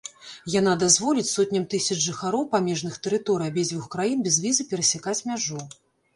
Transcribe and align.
Яна 0.59 0.71
дазволіць 0.83 1.25
сотням 1.37 1.67
тысяч 1.73 1.97
жыхароў 2.05 2.47
памежных 2.55 2.97
тэрыторый 3.09 3.53
абедзвюх 3.53 3.85
краін 3.99 4.27
без 4.31 4.43
візы 4.49 4.69
перасякаць 4.75 5.17
мяжу. 5.31 5.63